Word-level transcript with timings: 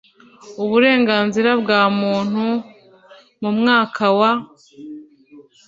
uburenganzira 0.63 1.49
bwa 1.61 1.81
Muntu 1.99 2.45
mu 3.41 3.51
mwaka 3.57 4.05
w 4.17 4.21